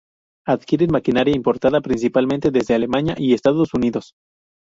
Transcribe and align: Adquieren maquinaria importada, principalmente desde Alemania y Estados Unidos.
Adquieren 0.51 0.89
maquinaria 0.95 1.35
importada, 1.39 1.79
principalmente 1.79 2.49
desde 2.49 2.73
Alemania 2.73 3.13
y 3.19 3.35
Estados 3.35 3.71
Unidos. 3.75 4.15